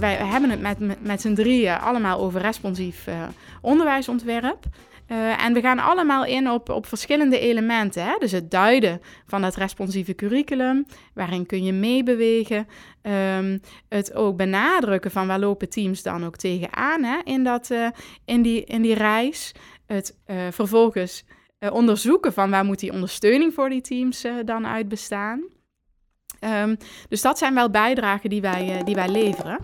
[0.00, 3.22] Wij hebben het met, met, z'n drieën allemaal over responsief uh,
[3.60, 4.64] onderwijsontwerp.
[5.08, 8.04] Uh, en we gaan allemaal in op, op verschillende elementen.
[8.04, 8.16] Hè?
[8.18, 12.68] Dus het duiden van het responsieve curriculum, waarin kun je meebewegen.
[13.36, 17.18] Um, het ook benadrukken van waar lopen teams dan ook tegenaan hè?
[17.24, 17.88] In, dat, uh,
[18.24, 19.54] in, die, in die reis.
[19.86, 20.16] Het
[20.50, 21.24] vervolgens
[21.72, 25.44] onderzoeken van waar moet die ondersteuning voor die teams dan uit bestaan.
[26.40, 26.76] Um,
[27.08, 29.58] dus dat zijn wel bijdragen die wij, die wij leveren.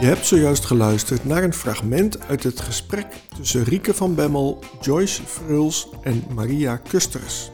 [0.00, 5.22] Je hebt zojuist geluisterd naar een fragment uit het gesprek tussen Rieke van Bemmel, Joyce
[5.22, 7.50] Fruls en Maria Kusters.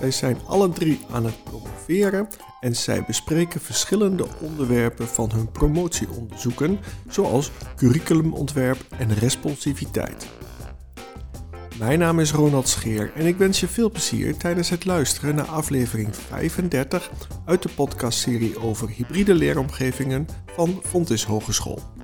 [0.00, 2.28] Zij zijn alle drie aan het promoveren
[2.60, 6.78] en zij bespreken verschillende onderwerpen van hun promotieonderzoeken,
[7.08, 10.26] zoals curriculumontwerp en responsiviteit.
[11.78, 15.46] Mijn naam is Ronald Scheer en ik wens je veel plezier tijdens het luisteren naar
[15.46, 17.10] aflevering 35
[17.44, 21.99] uit de podcastserie over hybride leeromgevingen van Fontis Hogeschool.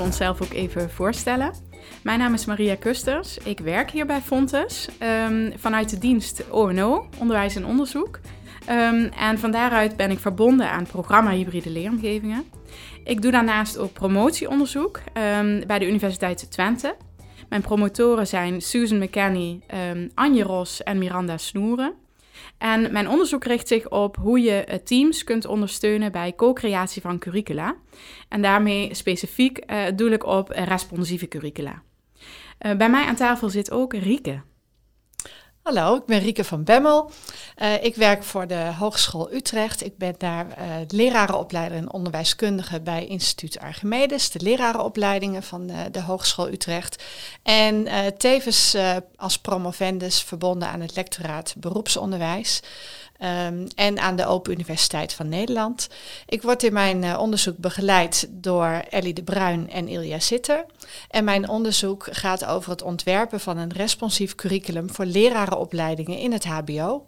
[0.00, 1.52] We onszelf ook even voorstellen.
[2.02, 3.38] Mijn naam is Maria Kusters.
[3.38, 4.88] Ik werk hier bij Fontes
[5.28, 8.20] um, vanuit de dienst ONO, Onderwijs en Onderzoek.
[8.70, 12.44] Um, en van daaruit ben ik verbonden aan programma Hybride Leeromgevingen.
[13.04, 15.00] Ik doe daarnaast ook promotieonderzoek
[15.38, 16.96] um, bij de Universiteit Twente.
[17.48, 19.60] Mijn promotoren zijn Susan McKenney,
[20.14, 21.94] Anje Ros en Miranda Snoeren.
[22.60, 27.18] En mijn onderzoek richt zich op hoe je eh, teams kunt ondersteunen bij co-creatie van
[27.18, 27.76] curricula.
[28.28, 31.82] En daarmee specifiek uh, doel ik op responsieve curricula.
[32.66, 34.40] Uh, bij mij aan tafel zit ook Rieke.
[35.62, 37.10] Hallo, ik ben Rieke van Bemmel.
[37.56, 39.84] Uh, ik werk voor de Hogeschool Utrecht.
[39.84, 46.02] Ik ben daar uh, lerarenopleider en onderwijskundige bij Instituut Archimedes, de lerarenopleidingen van de, de
[46.02, 47.02] Hogeschool Utrecht.
[47.42, 48.76] En tevens
[49.16, 52.62] als promovendus verbonden aan het lectoraat beroepsonderwijs.
[53.22, 55.88] Um, en aan de Open Universiteit van Nederland.
[56.26, 60.64] Ik word in mijn uh, onderzoek begeleid door Ellie de Bruin en Ilja Sitter.
[61.10, 66.44] En mijn onderzoek gaat over het ontwerpen van een responsief curriculum voor lerarenopleidingen in het
[66.44, 67.06] HBO.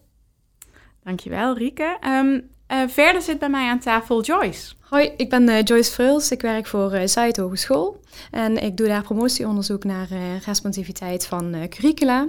[1.05, 1.99] Dankjewel, Rieke.
[2.07, 4.75] Um, uh, verder zit bij mij aan tafel Joyce.
[4.81, 6.31] Hoi, ik ben uh, Joyce Fruls.
[6.31, 8.01] Ik werk voor uh, Zuid Hogeschool.
[8.31, 12.29] En ik doe daar promotieonderzoek naar uh, responsiviteit van curricula.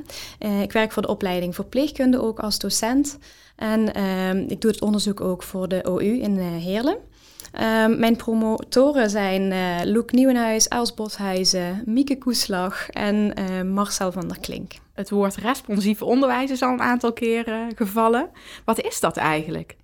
[0.61, 3.17] ik werk voor de opleiding verpleegkunde ook als docent.
[3.55, 6.97] En ehm, ik doe het onderzoek ook voor de OU in Heerlen.
[7.61, 14.27] Um, mijn promotoren zijn uh, Loek Nieuwenhuis, Els Boshuizen, Mieke Koeslag en uh, Marcel van
[14.27, 14.71] der Klink.
[14.93, 18.29] Het woord responsief onderwijs is al een aantal keren gevallen.
[18.65, 19.75] Wat is dat eigenlijk?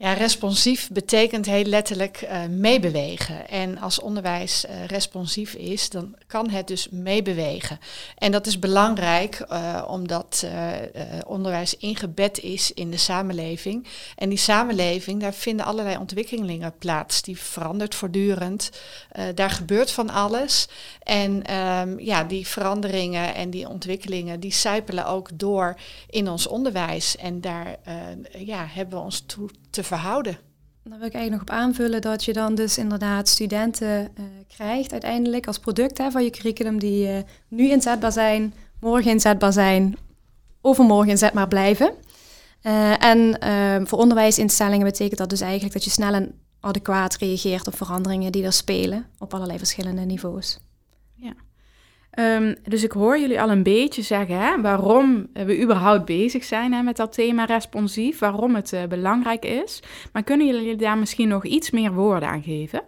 [0.00, 3.48] Ja, responsief betekent heel letterlijk uh, meebewegen.
[3.48, 7.78] En als onderwijs uh, responsief is, dan kan het dus meebewegen.
[8.16, 10.46] En dat is belangrijk uh, omdat
[11.26, 13.86] onderwijs ingebed is in de samenleving.
[14.16, 17.22] En die samenleving, daar vinden allerlei ontwikkelingen plaats.
[17.22, 18.70] Die verandert voortdurend.
[19.34, 20.68] daar gebeurt van alles.
[21.02, 25.76] En um, ja, die veranderingen en die ontwikkelingen, die sijpelen ook door
[26.10, 27.16] in ons onderwijs.
[27.16, 27.76] En daar
[28.38, 30.38] ja, hebben we ons toe te verhouden.
[30.82, 34.92] Dan wil ik eigenlijk nog op aanvullen dat je dan dus inderdaad studenten uh, krijgt
[34.92, 37.18] uiteindelijk als product hè, van je curriculum die uh,
[37.48, 39.96] nu inzetbaar zijn, morgen inzetbaar zijn,
[40.60, 41.92] overmorgen inzetbaar blijven.
[42.62, 47.66] Uh, en ehm, voor onderwijsinstellingen betekent dat dus eigenlijk dat je snel en adequaat reageert
[47.66, 50.58] op veranderingen die er spelen op allerlei verschillende niveaus.
[52.18, 56.72] Um, dus ik hoor jullie al een beetje zeggen hè, waarom we überhaupt bezig zijn
[56.72, 59.82] hè, met dat thema responsief, waarom het uh, belangrijk is.
[60.12, 62.82] Maar kunnen jullie daar misschien nog iets meer woorden aan geven?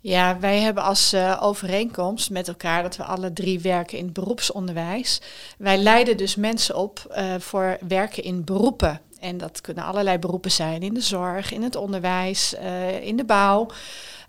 [0.00, 4.12] Ja, wij hebben als uh, overeenkomst met elkaar dat we alle drie werken in het
[4.12, 5.20] beroepsonderwijs.
[5.58, 9.00] Wij leiden dus mensen op uh, voor werken in beroepen.
[9.20, 12.56] En dat kunnen allerlei beroepen zijn in de zorg, in het onderwijs,
[13.00, 13.66] in de bouw.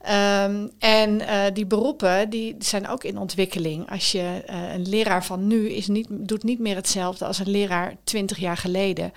[0.10, 3.90] Um, en uh, die beroepen die zijn ook in ontwikkeling.
[3.92, 7.50] Als je uh, een leraar van nu is niet, doet niet meer hetzelfde als een
[7.50, 9.14] leraar twintig jaar geleden.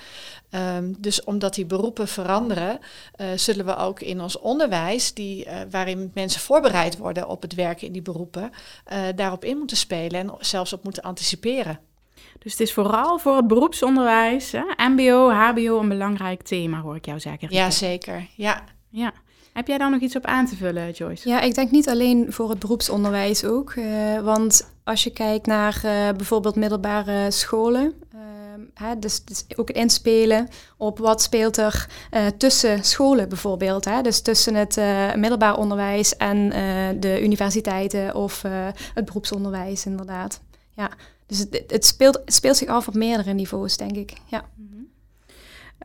[0.50, 2.78] Um, dus omdat die beroepen veranderen,
[3.20, 7.86] uh, zullen we ook in ons onderwijs, die, waarin mensen voorbereid worden op het werken
[7.86, 8.50] in die beroepen,
[9.14, 11.80] daarop in moeten spelen en zelfs op moeten anticiperen.
[12.38, 14.88] Dus het is vooral voor het beroepsonderwijs, hè?
[14.88, 17.48] MBO, HBO, een belangrijk thema, hoor ik jou zeggen.
[17.50, 18.64] Jazeker, ja.
[18.90, 19.12] Ja.
[19.58, 21.28] Heb jij daar nog iets op aan te vullen, Joyce?
[21.28, 23.74] Ja, ik denk niet alleen voor het beroepsonderwijs ook.
[23.74, 28.20] Uh, want als je kijkt naar uh, bijvoorbeeld middelbare scholen, uh,
[28.74, 33.84] hè, dus, dus, ook inspelen op wat speelt er uh, tussen scholen bijvoorbeeld.
[33.84, 34.02] Hè?
[34.02, 34.76] Dus tussen het
[35.16, 36.48] middelbaar onderwijs en
[37.00, 38.42] de universiteiten of
[38.94, 40.40] het beroepsonderwijs inderdaad.
[40.72, 40.90] Ja,
[41.26, 44.12] dus het, het, speelt, het speelt zich af op meerdere niveaus, denk ik.
[44.26, 44.44] Ja.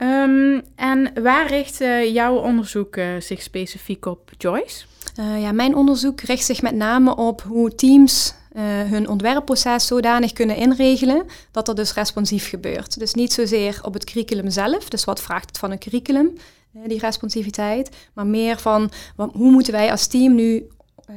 [0.01, 1.77] Um, en waar richt
[2.13, 4.85] jouw onderzoek zich specifiek op, Joyce?
[5.15, 10.55] ja, mijn onderzoek richt zich met name op hoe teams uh, hun ontwerpproces zodanig kunnen
[10.55, 12.99] inregelen dat er dus responsief gebeurt.
[12.99, 16.33] Dus niet zozeer op het curriculum zelf, dus wat vraagt het van een curriculum,
[16.75, 20.67] uh, die responsiviteit, maar meer van wat, hoe moeten wij als team nu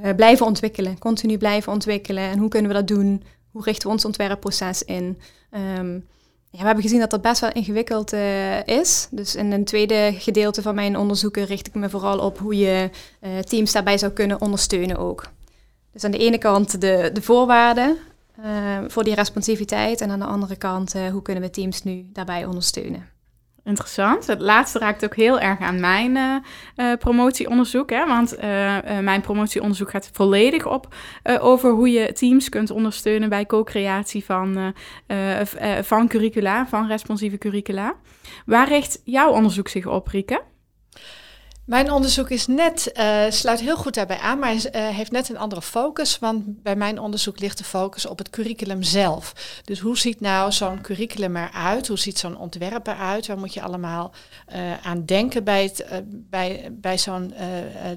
[0.05, 3.22] uh, blijven ontwikkelen, continu blijven ontwikkelen en hoe kunnen we dat doen?
[3.50, 5.19] Hoe richten we ons ontwerpproces in?
[5.79, 6.06] Um,
[6.56, 8.12] ja, we hebben gezien dat dat best wel ingewikkeld
[8.64, 9.08] is.
[9.11, 12.91] Dus in een tweede gedeelte van mijn onderzoeken richt ik me vooral op hoe je
[13.44, 15.31] teams daarbij zou kunnen ondersteunen ook.
[15.93, 17.97] Dus aan de ene kant de, de voorwaarden
[18.44, 22.44] uh, voor die responsiviteit en aan de andere kant hoe kunnen we teams nu daarbij
[22.44, 23.15] ondersteunen.
[23.66, 24.26] Interessant.
[24.26, 27.90] Het laatste raakt ook heel erg aan mijn uh, promotieonderzoek.
[27.90, 28.06] Hè?
[28.06, 28.36] Want
[29.00, 30.94] mijn promotieonderzoek gaat volledig op
[31.40, 34.74] over hoe je teams kunt ondersteunen bij co-creatie van,
[35.82, 37.94] van curricula, van responsieve curricula.
[38.46, 40.42] Waar richt jouw onderzoek zich op, Rieke?
[41.66, 45.38] Mijn onderzoek is net, uh, sluit heel goed daarbij aan, maar uh, heeft net een
[45.38, 46.18] andere focus.
[46.18, 49.32] Want bij mijn onderzoek ligt de focus op het curriculum zelf.
[49.64, 51.88] Dus hoe ziet nou zo'n curriculum eruit?
[51.88, 53.26] Hoe ziet zo'n ontwerp eruit?
[53.26, 54.12] Waar moet je allemaal
[54.52, 57.34] uh, aan denken bij het, bij, bij, zo'n,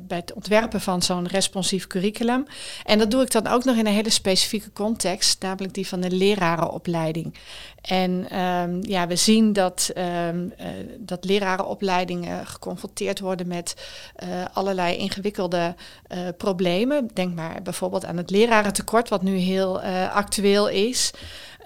[0.07, 2.45] bij het ontwerpen van zo'n responsief curriculum?
[2.83, 5.99] En dat doe ik dan ook nog in een hele specifieke context, namelijk die van
[5.99, 7.33] de lerarenopleiding.
[7.81, 9.91] En um, ja, we zien dat,
[10.27, 10.53] um,
[10.97, 13.75] dat lerarenopleidingen geconfronteerd worden met
[14.23, 15.75] uh, allerlei ingewikkelde
[16.07, 17.09] uh, problemen.
[17.13, 19.81] Denk maar bijvoorbeeld aan het lerarentekort, wat nu heel
[20.11, 21.11] actueel is.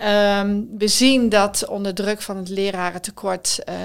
[0.01, 3.75] Um, we zien dat onder druk van het lerarentekort uh,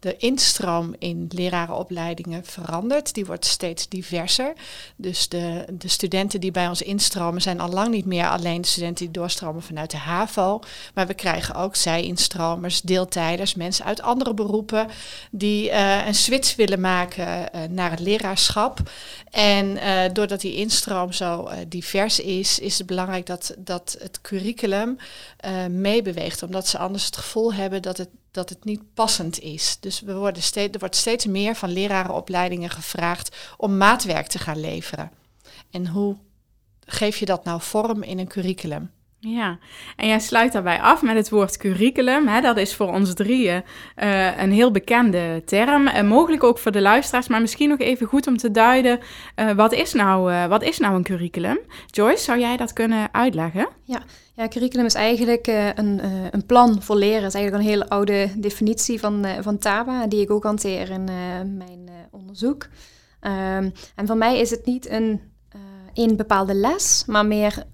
[0.00, 3.14] de, instroom in lerarenopleidingen verandert.
[3.14, 4.52] Die wordt steeds diverser.
[4.96, 8.68] Dus de, de studenten die bij ons instromen zijn al lang niet meer alleen de
[8.68, 10.60] studenten die doorstromen vanuit de HAVO.
[10.94, 14.88] Maar we krijgen ook zij-instromers, deeltijders, mensen uit andere beroepen
[15.30, 18.78] die uh, een switch willen maken uh, naar het leraarschap.
[19.30, 19.78] En
[20.12, 24.96] doordat die instroom zo divers is, is het belangrijk dat, dat het curriculum
[25.44, 26.42] uh, meebeweegt.
[26.42, 29.76] Omdat ze anders het gevoel hebben dat het, dat het niet passend is.
[29.80, 34.60] Dus we worden steeds, er wordt steeds meer van lerarenopleidingen gevraagd om maatwerk te gaan
[34.60, 35.10] leveren.
[35.70, 36.16] En hoe
[36.86, 38.90] geef je dat nou vorm in een curriculum?
[39.28, 39.58] Ja,
[39.96, 42.26] en jij sluit daarbij af met het woord curriculum.
[42.26, 42.40] Hè?
[42.40, 43.62] Dat is voor ons drieën
[43.96, 45.86] uh, een heel bekende term.
[45.86, 48.98] En mogelijk ook voor de luisteraars, maar misschien nog even goed om te duiden.
[49.36, 51.58] Uh, wat, is nou, wat is nou een curriculum?
[51.86, 53.68] Joyce, zou jij dat kunnen uitleggen?
[53.82, 54.02] Ja,
[54.34, 56.00] ja curriculum is eigenlijk een,
[56.30, 57.22] een plan voor leren.
[57.22, 61.04] Het is eigenlijk een hele oude definitie van, van TABA, die ik ook hanteer in
[61.56, 62.66] mijn onderzoek.
[63.20, 65.20] Um, en voor mij is het niet een,
[65.94, 67.64] een bepaalde les, maar meer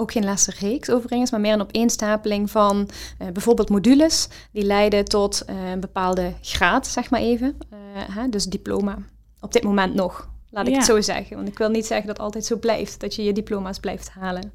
[0.00, 2.88] ook geen lessenreeks overigens, maar meer een opeenstapeling van
[3.22, 7.58] uh, bijvoorbeeld modules die leiden tot uh, een bepaalde graad, zeg maar even.
[7.72, 7.78] Uh,
[8.16, 8.98] hè, dus diploma.
[9.40, 10.78] Op dit moment nog, laat ik ja.
[10.78, 11.36] het zo zeggen.
[11.36, 14.10] Want ik wil niet zeggen dat het altijd zo blijft, dat je je diploma's blijft
[14.10, 14.52] halen.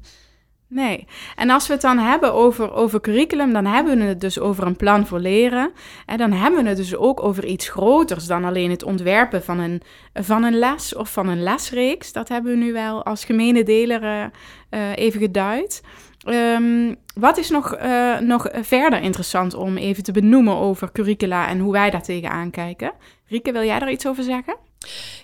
[0.68, 1.06] Nee.
[1.36, 4.66] En als we het dan hebben over, over curriculum, dan hebben we het dus over
[4.66, 5.72] een plan voor leren.
[6.06, 9.58] En dan hebben we het dus ook over iets groters dan alleen het ontwerpen van
[9.58, 9.82] een,
[10.14, 12.12] van een les of van een lesreeks.
[12.12, 14.24] Dat hebben we nu wel als gemene deler uh,
[14.70, 15.82] uh, even geduid.
[16.28, 21.58] Um, wat is nog, uh, nog verder interessant om even te benoemen over curricula en
[21.58, 22.92] hoe wij daar tegenaan kijken?
[23.26, 24.65] Rieke, wil jij daar iets over zeggen?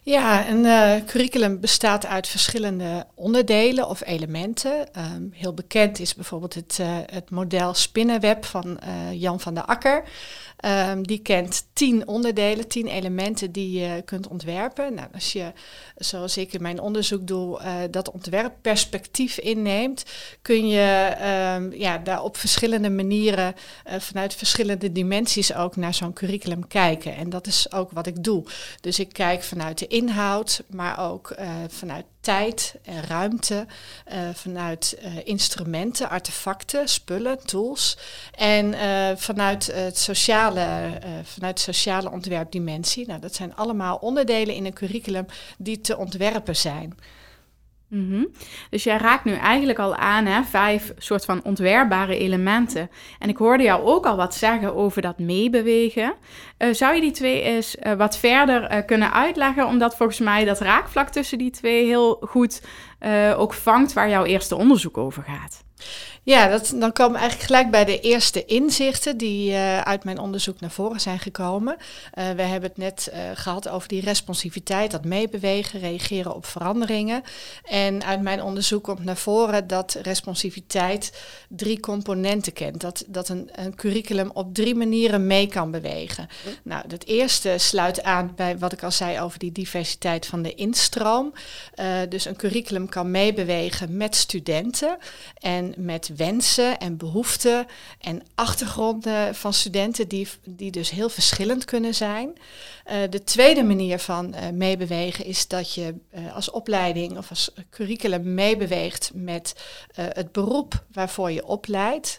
[0.03, 4.89] Ja, een uh, curriculum bestaat uit verschillende onderdelen of elementen.
[4.99, 9.65] Um, heel bekend is bijvoorbeeld het, uh, het model Spinnenweb van uh, Jan van der
[9.65, 10.05] Akker.
[10.65, 14.95] Um, die kent tien onderdelen, tien elementen die je kunt ontwerpen.
[14.95, 15.53] Nou, als je,
[15.97, 20.05] zoals ik in mijn onderzoek doe, dat ontwerpperspectief inneemt,
[20.43, 21.17] kun je
[21.57, 23.55] um, ja, daar op verschillende manieren,
[23.99, 27.17] vanuit verschillende dimensies ook naar zo'n curriculum kijken.
[27.17, 28.45] En dat is ook wat ik doe.
[28.81, 33.67] Dus ik kijk vanuit de inhoud, maar ook uh, vanuit tijd en ruimte,
[34.13, 37.99] uh, vanuit uh, instrumenten, artefacten, spullen, tools
[38.31, 38.75] en
[39.19, 43.07] vanuit het sociale, vanuit de sociale ontwerpdimensie.
[43.07, 45.27] Nou, dat zijn allemaal onderdelen in een curriculum
[45.59, 46.95] die te ontwerpen zijn.
[47.93, 48.29] -hmm.
[48.71, 52.91] Dus jij raakt nu eigenlijk al aan, hè, vijf soort van ontwerpbare elementen.
[53.19, 56.15] En ik hoorde jou ook al wat zeggen over dat meebewegen.
[56.59, 59.67] Uh, zou je die twee eens uh, wat verder uh, kunnen uitleggen?
[59.67, 62.63] Omdat volgens mij dat raakvlak tussen die twee heel goed
[63.37, 65.65] ook vangt waar jouw eerste onderzoek over gaat.
[66.25, 70.19] Ja, dat, dan komen we eigenlijk gelijk bij de eerste inzichten die uh, uit mijn
[70.19, 71.77] onderzoek naar voren zijn gekomen.
[71.79, 77.23] Uh, we hebben het net uh, gehad over die responsiviteit, dat meebewegen, reageren op veranderingen.
[77.65, 82.81] En uit mijn onderzoek komt naar voren dat responsiviteit drie componenten kent.
[82.81, 86.29] Dat, dat een, een curriculum op drie manieren mee kan bewegen.
[86.63, 90.55] Nou, het eerste sluit aan bij wat ik al zei over die diversiteit van de
[90.55, 91.33] instroom.
[92.09, 94.99] dus een curriculum kan meebewegen met studenten
[95.39, 97.67] en met wensen en behoeften
[97.99, 102.33] en achtergronden van studenten die, die dus heel verschillend kunnen zijn.
[102.87, 107.53] Uh, de tweede manier van uh, meebewegen is dat je uh, als opleiding of als
[107.71, 109.55] curriculum meebeweegt met
[109.95, 112.19] het beroep waarvoor je opleidt.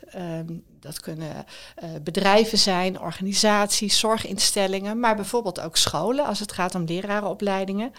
[0.84, 1.46] Dat kunnen
[1.84, 7.94] uh, bedrijven zijn, organisaties, zorginstellingen, maar bijvoorbeeld ook scholen als het gaat om lerarenopleidingen.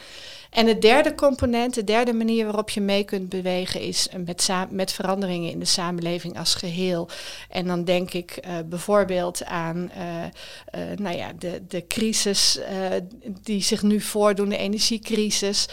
[0.50, 4.92] En de derde component, de derde manier waarop je mee kunt bewegen, is met, met
[4.92, 7.08] veranderingen in de samenleving als geheel.
[7.48, 12.58] En dan denk ik uh, bijvoorbeeld aan uh, nou ja, de, de crisis
[13.42, 15.68] die zich nu voordoen, de energiecrisis.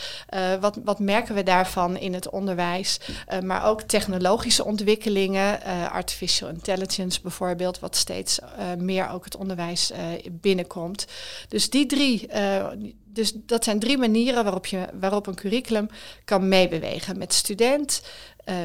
[0.60, 3.00] wat, wat merken we daarvan in het onderwijs?
[3.44, 9.98] maar ook technologische ontwikkelingen, artificial intelligence bijvoorbeeld, wat steeds uh, meer ook het onderwijs uh,
[10.32, 11.08] binnenkomt.
[11.48, 12.68] Dus die drie, uh,
[13.06, 15.88] dus dat zijn drie manieren waarop, je, waarop een curriculum
[16.26, 17.18] kan meebewegen.
[17.18, 18.02] Met student,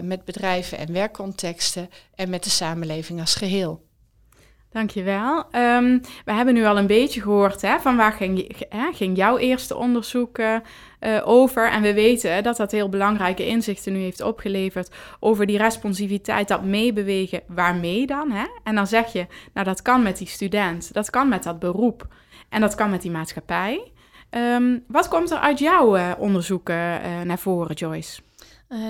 [0.02, 3.85] met bedrijven en werkcontexten en met de samenleving als geheel.
[4.70, 5.38] Dankjewel.
[5.52, 9.38] Um, we hebben nu al een beetje gehoord hè, van waar ging, hè, ging jouw
[9.38, 10.58] eerste onderzoek uh,
[11.24, 11.70] over.
[11.70, 16.64] En we weten dat dat heel belangrijke inzichten nu heeft opgeleverd over die responsiviteit, dat
[16.64, 17.42] meebewegen.
[17.46, 18.30] Waarmee dan?
[18.30, 18.44] Hè?
[18.62, 22.06] En dan zeg je, nou dat kan met die student, dat kan met dat beroep
[22.48, 23.92] en dat kan met die maatschappij.
[24.30, 28.20] Um, wat komt er uit jouw uh, onderzoeken naar voren, Joyce?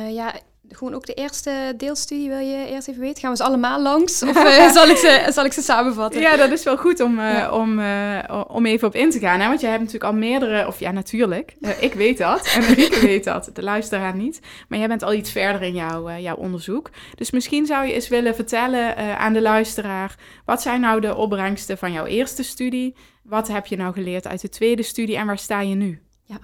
[0.09, 0.35] ja,
[0.69, 3.21] gewoon ook de eerste deelstudie wil je eerst even weten?
[3.21, 4.23] Gaan we ze allemaal langs?
[4.23, 6.21] Of uh, zal, ik ze, zal ik ze samenvatten?
[6.21, 9.41] Ja, dat is wel goed om, uh, om, uh, om even op in te gaan.
[9.41, 9.49] Hè?
[9.49, 10.67] Want jij hebt natuurlijk al meerdere...
[10.67, 11.57] Of ja, natuurlijk.
[11.81, 12.47] ik weet dat.
[12.55, 13.51] En Rieke weet dat.
[13.53, 14.41] De luisteraar niet.
[14.69, 16.91] Maar jij bent al iets verder in jouw, jouw onderzoek.
[17.15, 20.15] Dus misschien zou je eens willen vertellen aan de luisteraar...
[20.45, 22.95] Wat zijn nou de opbrengsten van jouw eerste studie?
[23.23, 25.17] Wat heb je nou geleerd uit de tweede studie?
[25.17, 26.06] En waar sta je nu?
[26.29, 26.39] Ja.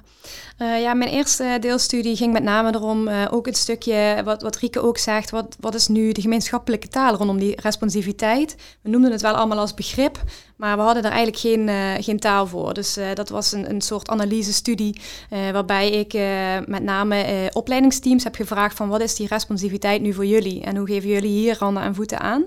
[0.58, 4.56] Uh, ja, mijn eerste deelstudie ging met name erom, uh, ook het stukje wat, wat
[4.56, 8.56] Rieke ook zegt, wat, wat is nu de gemeenschappelijke taal rondom die responsiviteit?
[8.82, 10.22] We noemden het wel allemaal als begrip,
[10.56, 12.74] maar we hadden er eigenlijk geen, uh, geen taal voor.
[12.74, 16.12] Dus dat was een, een soort analysestudie waarbij ik
[16.66, 20.62] met name opleidingsteams heb gevraagd van wat is die responsiviteit nu voor jullie?
[20.62, 22.44] En hoe geven jullie hier handen en voeten aan?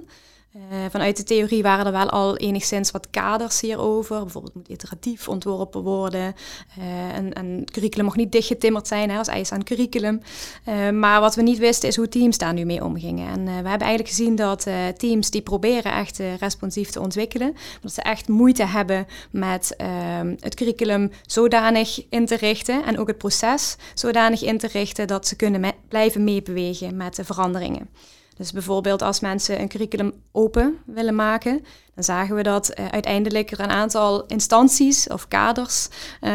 [0.56, 4.22] Uh, vanuit de theorie waren er wel al enigszins wat kaders hierover.
[4.22, 6.36] Bijvoorbeeld moet iteratief ontworpen worden.
[6.80, 10.22] Uh, en, en curriculum mag niet dichtgetimmerd zijn hè, als eis aan curriculum.
[10.70, 13.28] Uh, maar wat we niet wisten is hoe teams daar nu mee omgingen.
[13.28, 18.02] En we hebben eigenlijk gezien dat teams die proberen echt responsief te ontwikkelen, dat ze
[18.02, 23.78] echt moeite hebben met ehm, het curriculum zodanig in te richten en ook het proces
[23.94, 27.90] zodanig in te richten dat ze kunnen blijven meebewegen met de veranderingen.
[28.36, 33.52] Dus bijvoorbeeld als mensen een curriculum open willen maken, dan zagen we dat uh, uiteindelijk
[33.52, 35.88] er een aantal instanties of kaders
[36.22, 36.32] uh,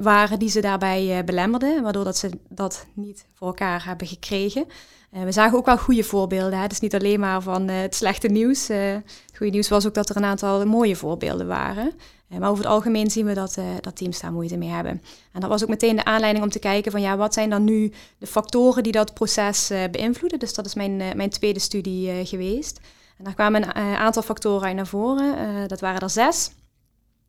[0.00, 4.66] waren die ze daarbij uh, belemmerden, waardoor dat ze dat niet voor elkaar hebben gekregen.
[5.10, 6.58] we zagen ook wel goede voorbeelden.
[6.58, 6.66] Hè?
[6.66, 8.68] Dus niet alleen maar van het slechte nieuws.
[8.68, 11.92] het goede nieuws was ook dat er een aantal mooie voorbeelden waren.
[12.30, 15.02] Eh, maar over het algemeen zien we dat, uh, dat teams daar moeite mee hebben.
[15.32, 17.64] En dat was ook meteen de aanleiding om te kijken van ja, wat zijn dan
[17.64, 20.38] nu de factoren die dat proces uh, beïnvloeden.
[20.38, 22.80] Dus dat is mijn, mijn tweede studie geweest.
[23.18, 25.68] En daar kwamen een aantal factoren uit naar voren.
[25.68, 26.50] dat waren er zes.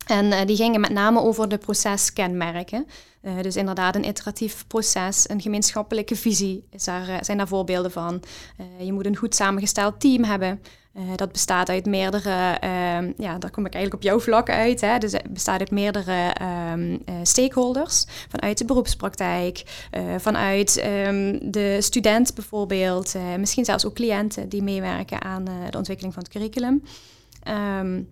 [0.06, 2.86] En die gingen met name over de proceskenmerken.
[3.40, 8.22] dus inderdaad een iteratief proces, een gemeenschappelijke visie is daar, zijn daar voorbeelden van.
[8.78, 10.60] je moet een goed samengesteld team hebben.
[10.96, 14.80] Uh, dat bestaat uit meerdere, uh, ja, daar kom ik eigenlijk op jouw vlak uit.
[14.80, 14.98] Hè.
[14.98, 16.34] Dus het bestaat uit meerdere
[16.72, 18.04] um, uh, stakeholders.
[18.28, 23.14] Vanuit de beroepspraktijk, eh, vanuit um, de student bijvoorbeeld.
[23.38, 26.82] misschien zelfs ook cliënten die meewerken aan de ontwikkeling van het curriculum.
[27.80, 28.08] Um,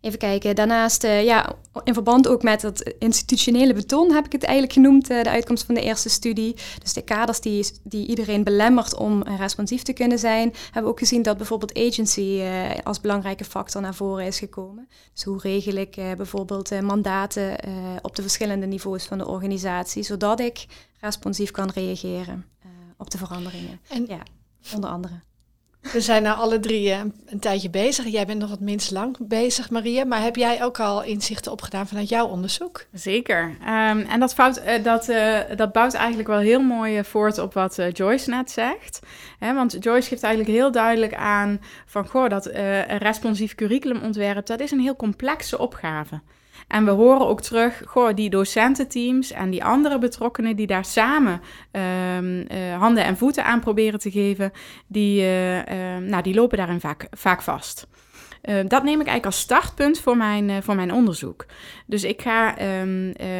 [0.00, 0.54] Even kijken.
[0.54, 1.52] Daarnaast, uh, ja,
[1.84, 5.64] in verband ook met dat institutionele beton heb ik het eigenlijk genoemd, uh, de uitkomst
[5.64, 6.56] van de eerste studie.
[6.78, 10.88] Dus de kaders die, die iedereen belemmert om uh, responsief te kunnen zijn, hebben we
[10.88, 12.42] ook gezien dat bijvoorbeeld agency
[12.84, 14.88] als belangrijke factor naar voren is gekomen.
[15.12, 17.56] Dus hoe regel ik bijvoorbeeld mandaten
[18.02, 20.66] op de verschillende niveaus van de organisatie, zodat ik
[21.00, 22.46] responsief kan reageren
[22.96, 23.80] op de veranderingen.
[23.88, 24.22] En ja,
[24.74, 25.20] onder andere.
[25.80, 28.06] We zijn nou alle drie een, een tijdje bezig.
[28.06, 30.04] Jij bent nog wat minst lang bezig, Maria.
[30.04, 32.86] Maar heb jij ook al inzichten opgedaan vanuit jouw onderzoek?
[32.92, 33.56] Zeker.
[33.60, 35.06] Ehm, en dat, fout, dat,
[35.56, 39.00] dat bouwt eigenlijk wel heel mooi voort op wat Joyce net zegt.
[39.38, 42.08] want Joyce geeft eigenlijk heel duidelijk aan van...
[42.08, 46.20] Goh, dat een responsief curriculumontwerp, dat is een heel complexe opgave.
[46.68, 51.40] En we horen ook terug, goh, die docententeams en die andere betrokkenen die daar samen
[51.72, 54.52] um, uh, handen en voeten aan proberen te geven,
[54.86, 55.64] die, uh, uh,
[55.96, 57.86] nou, die lopen daarin vaak, vaak vast.
[58.42, 61.46] Ehm, dat neem ik eigenlijk als startpunt voor mijn, eh, voor mijn onderzoek.
[61.86, 62.54] Dus ik ga,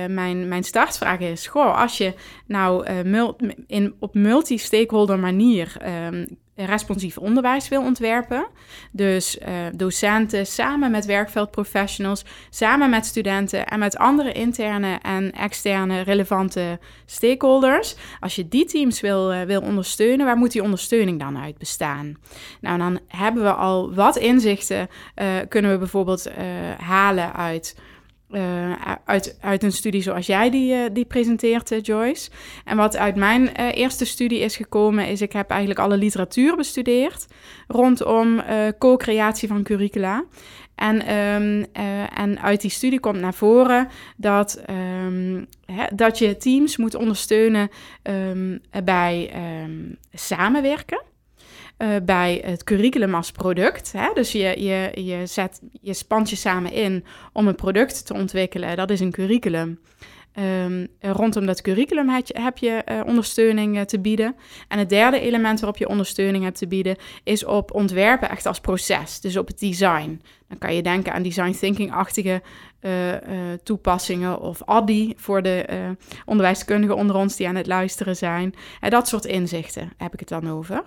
[0.09, 2.15] mijn, mijn startvraag is, goh, als je
[2.47, 2.87] nou
[3.67, 5.77] in, op multi-stakeholder manier
[6.65, 8.47] responsief onderwijs wil ontwerpen.
[8.91, 16.01] Dus uh, docenten samen met werkveldprofessionals, samen met studenten en met andere interne en externe
[16.01, 17.97] relevante stakeholders.
[18.21, 22.17] Als je die teams wil, uh, wil ondersteunen, waar moet die ondersteuning dan uit bestaan?
[22.61, 24.89] Nou, dan hebben we al wat inzichten,
[25.49, 26.31] kunnen we bijvoorbeeld
[26.79, 27.77] halen uit
[28.33, 28.73] uh,
[29.05, 32.31] uit, uit een studie zoals jij die, uh, die presenteert, uh, Joyce.
[32.65, 37.27] En wat uit mijn eerste studie is gekomen, is ik heb eigenlijk alle literatuur bestudeerd
[37.67, 38.43] rondom
[38.79, 40.25] co-creatie van curricula.
[40.75, 41.67] En, um,
[42.15, 44.63] en uit die studie komt naar voren dat,
[45.07, 45.47] um,
[45.95, 47.69] dat je teams moet ondersteunen
[48.03, 49.31] um, bij
[50.13, 51.03] samenwerken.
[51.83, 53.93] Uh, bij het curriculum als product.
[53.93, 54.11] Hè?
[54.15, 58.77] Dus je, je, je, zet, je spant je samen in om een product te ontwikkelen.
[58.77, 59.81] Dat is een curriculum.
[60.65, 64.37] Um, rondom dat curriculum heb je, uh, ondersteuning uh, te bieden.
[64.69, 68.61] En het derde element waarop je ondersteuning hebt te bieden, is op ontwerpen echt als
[68.61, 69.21] proces.
[69.21, 70.23] Dus op het design.
[70.49, 72.43] Dan kan je denken aan design thinking-achtige
[73.63, 75.67] toepassingen of ADDI voor de
[76.25, 78.55] onderwijskundigen onder ons die aan het luisteren zijn.
[78.81, 80.83] En dat soort inzichten heb ik het dan over.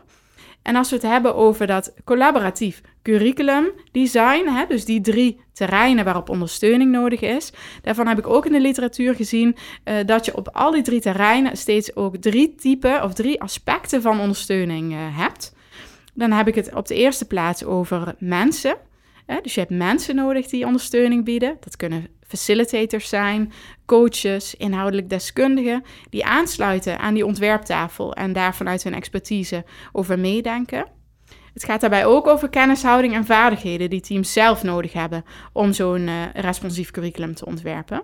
[0.63, 6.05] En als we het hebben over dat collaboratief curriculum design, hè, dus die drie terreinen
[6.05, 9.55] waarop ondersteuning nodig is, daarvan heb ik ook in de literatuur gezien
[9.85, 14.01] uh, dat je op al die drie terreinen steeds ook drie typen of drie aspecten
[14.01, 15.55] van ondersteuning uh, hebt.
[16.13, 18.75] Dan heb ik het op de eerste plaats over mensen.
[19.41, 21.57] Dus je hebt mensen nodig die ondersteuning bieden.
[21.59, 23.51] Dat kunnen facilitators zijn,
[23.85, 30.85] coaches, inhoudelijk deskundigen, die aansluiten aan die ontwerptafel en daar vanuit hun expertise over meedenken.
[31.53, 36.07] Het gaat daarbij ook over kennishouding en vaardigheden die teams zelf nodig hebben om zo'n
[36.07, 38.03] uh, responsief curriculum te ontwerpen.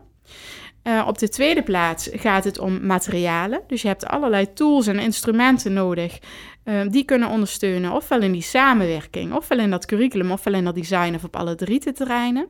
[0.90, 3.62] Uh, op de tweede plaats gaat het om materialen.
[3.68, 6.20] Dus je hebt allerlei tools en instrumenten nodig
[6.64, 10.76] uh, die kunnen ondersteunen, ofwel in die samenwerking, ofwel in dat curriculum, ofwel in dat
[10.76, 12.48] design of op alle drie de terreinen.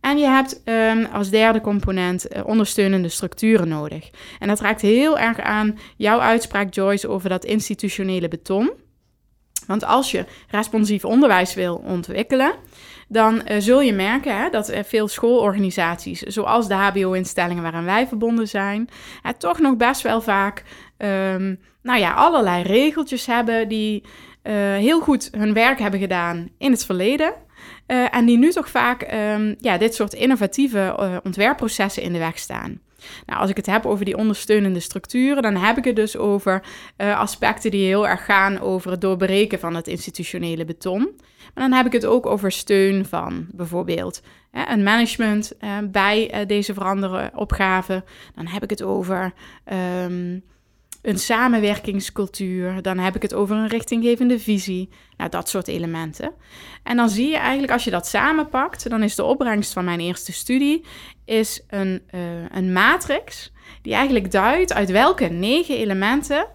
[0.00, 4.10] En je hebt um, als derde component uh, ondersteunende structuren nodig.
[4.38, 8.70] En dat raakt heel erg aan jouw uitspraak, Joyce, over dat institutionele beton.
[9.66, 12.54] Want als je responsief onderwijs wil ontwikkelen,
[13.08, 18.48] dan uh, zul je merken hè, dat veel schoolorganisaties, zoals de HBO-instellingen waaraan wij verbonden
[18.48, 18.88] zijn,
[19.26, 20.64] uh, toch nog best wel vaak
[20.98, 26.70] um, nou ja, allerlei regeltjes hebben die uh, heel goed hun werk hebben gedaan in
[26.70, 27.34] het verleden.
[27.86, 32.80] En die nu toch vaak um, ja, dit soort innovatieve ontwerpprocessen in de weg staan.
[33.26, 36.62] Nou, als ik het heb over die ondersteunende structuren, dan heb ik het dus over
[36.98, 41.00] uh, aspecten die heel erg gaan over het doorbreken van het institutionele beton.
[41.54, 46.34] Maar dan heb ik het ook over steun van bijvoorbeeld hè, een management uh, bij
[46.34, 48.04] uh, deze veranderde opgaven.
[48.34, 49.32] Dan heb ik het over
[50.04, 50.42] um,
[51.06, 52.82] een samenwerkingscultuur.
[52.82, 54.88] Dan heb ik het over een richtinggevende visie.
[55.16, 56.32] Nou, dat soort elementen.
[56.82, 60.00] En dan zie je eigenlijk, als je dat samenpakt, dan is de opbrengst van mijn
[60.00, 60.84] eerste studie
[61.24, 66.46] is een, uh, een matrix die eigenlijk duidt uit welke negen elementen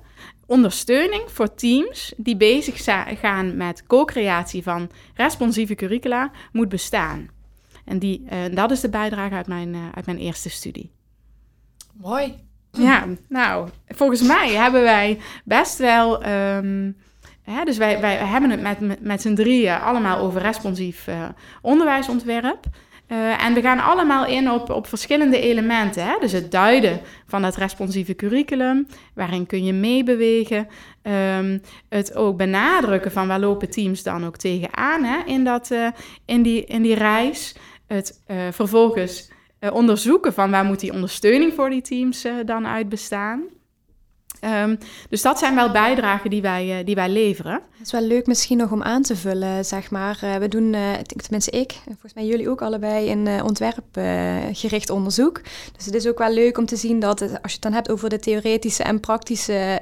[0.46, 2.84] ondersteuning voor teams die bezig
[3.20, 7.30] gaan met co-creatie van responsieve curricula moet bestaan.
[7.86, 10.92] En die, uh, dat is de bijdrage uit mijn, uh, uit mijn eerste studie.
[11.94, 12.50] Mooi.
[12.72, 16.28] Ja, nou, volgens mij hebben wij best wel.
[16.28, 16.98] Um,
[17.44, 21.30] hè, dus wij, wij hebben het met, met, met z'n drieën allemaal over responsief uh,
[21.62, 22.66] onderwijsontwerp.
[23.08, 26.06] Uh, en we gaan allemaal in op, op verschillende elementen.
[26.06, 26.18] Hè?
[26.20, 30.68] Dus het duiden van het responsieve curriculum, waarin kun je meebewegen.
[31.38, 35.18] Um, het ook benadrukken van waar lopen teams dan ook tegenaan hè?
[35.26, 35.88] In, dat, uh,
[36.26, 37.56] in, die, in die reis.
[37.88, 39.31] Het vervolgens
[39.62, 43.42] uh, onderzoeken van waar moet die ondersteuning voor die teams uh, dan uit bestaan.
[44.64, 44.78] Um,
[45.10, 47.54] dus dat zijn wel bijdragen die wij, uh, die wij leveren.
[47.54, 50.20] Het is wel leuk misschien nog om aan te vullen, zeg maar.
[50.40, 55.42] we doen, tenminste ik, en volgens mij jullie ook allebei, een ontwerpgericht onderzoek.
[55.76, 57.92] Dus het is ook wel leuk om te zien dat als je het dan hebt
[57.92, 59.82] over de theoretische en praktische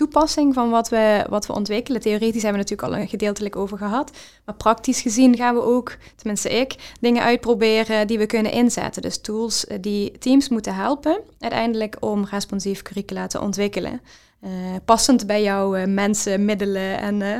[0.00, 2.00] toepassing van wat we, wat we ontwikkelen.
[2.00, 4.10] Theoretisch hebben we natuurlijk al een gedeeltelijk over gehad.
[4.44, 9.02] Maar praktisch gezien gaan we ook, tenminste ik, dingen uitproberen die we kunnen inzetten.
[9.02, 14.00] Dus tools die teams moeten helpen uiteindelijk om responsief curricula te ontwikkelen.
[14.44, 14.50] Uh,
[14.84, 17.36] passend bij jouw uh, mensen, middelen en, uh,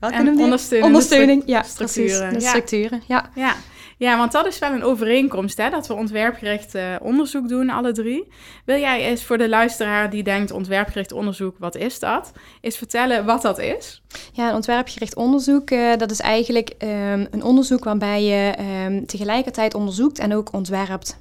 [0.00, 0.86] en ondersteuning.
[0.86, 1.42] ondersteuning.
[1.46, 2.28] Ja, structuren.
[2.28, 3.02] Precies, de structuren.
[3.06, 3.30] Ja.
[3.34, 3.54] ja.
[4.00, 8.32] Ja, want dat is wel een overeenkomst, hè, dat we ontwerpgericht onderzoek doen, alle drie.
[8.64, 12.32] Wil jij eens voor de luisteraar die denkt ontwerpgericht onderzoek, wat is dat?
[12.60, 14.02] Eens vertellen wat dat is?
[14.32, 18.54] Ja, ontwerpgericht onderzoek, dat is eigenlijk um, een onderzoek waarbij je
[18.86, 21.18] um, tegelijkertijd onderzoekt en ook ontwerpt.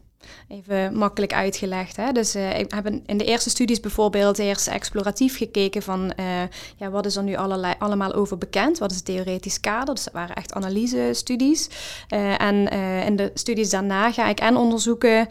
[0.48, 1.96] Even makkelijk uitgelegd.
[1.96, 2.12] Hè?
[2.12, 6.26] Dus uh, ik heb in de eerste studies bijvoorbeeld eerst exploratief gekeken van uh,
[6.78, 8.78] ja, wat is er nu allerlei, allemaal over bekend?
[8.78, 9.96] Wat is het theoretisch kader?
[9.96, 11.70] Dus dat waren echt analyse-studies.
[12.14, 12.68] Uh, en
[13.06, 15.28] in de studies daarna ga ik en onderzoeken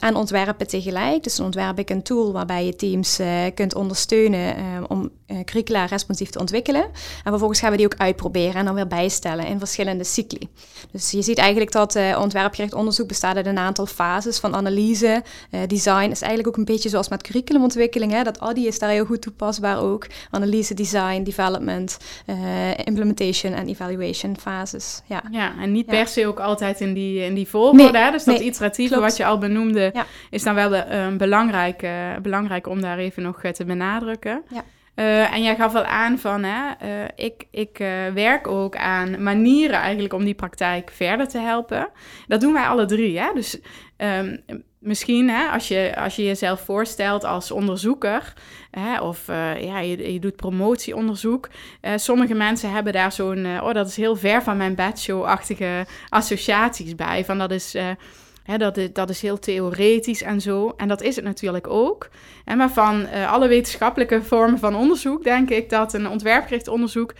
[0.00, 1.22] en ontwerpen tegelijk.
[1.22, 3.20] Dus dan ontwerp ik een tool waarbij je teams
[3.54, 4.56] kunt ondersteunen
[4.88, 5.10] om
[5.44, 6.82] curricula responsief te ontwikkelen.
[6.82, 10.48] En vervolgens gaan we die ook uitproberen en dan weer bijstellen in verschillende cycli.
[10.90, 15.22] Dus je ziet eigenlijk dat ontwerpgericht onderzoek bestaat uit een aantal fasen van analyse.
[15.50, 18.12] Uh, design is eigenlijk ook een beetje zoals met curriculumontwikkeling.
[18.12, 18.22] Hè?
[18.22, 20.06] Dat ADI is daar heel goed toepasbaar ook.
[20.30, 22.36] Analyse, design, development, uh,
[22.84, 25.02] implementation en evaluation fases.
[25.06, 27.98] Ja, ja en niet per se ook altijd in die, in die volgorde.
[27.98, 29.92] Nee, dus dat iteratieve wat je al benoemde,
[30.30, 31.86] is dan wel uh, belangrijk,
[32.22, 34.42] belangrijk om daar even nog te benadrukken.
[34.48, 34.64] Ja.
[34.98, 39.22] Uh, en jij gaf al aan van, hè, uh, ik, ik uh, werk ook aan
[39.22, 41.88] manieren eigenlijk om die praktijk verder te helpen.
[42.26, 43.18] Dat doen wij alle drie.
[43.18, 43.30] Hè?
[43.34, 43.60] Dus
[43.96, 44.42] um,
[44.78, 48.32] misschien hè, als, je, als je jezelf voorstelt als onderzoeker,
[48.70, 49.26] hè, of
[49.60, 51.48] ja, je, je doet promotieonderzoek.
[51.96, 57.24] sommige mensen hebben daar zo'n, oh dat is heel ver van mijn bedshow-achtige associaties bij.
[57.24, 57.76] Van dat is
[58.56, 60.74] dat, is, dat is heel theoretisch en zo.
[60.76, 62.08] En dat is het natuurlijk ook.
[62.56, 67.14] Maar van uh, alle wetenschappelijke vormen van onderzoek denk ik dat een ontwerpgericht onderzoek